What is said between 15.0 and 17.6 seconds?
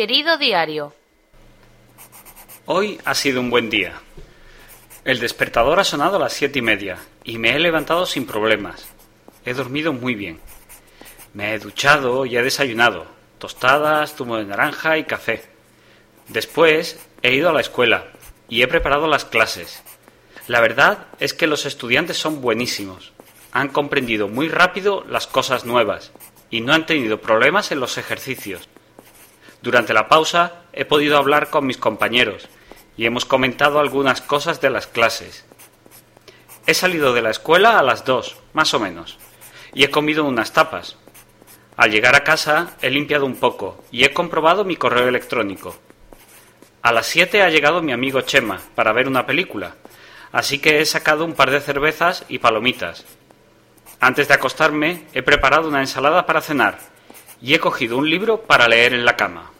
café. Después he ido a la